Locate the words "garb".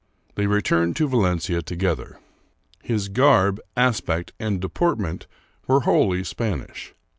3.07-3.59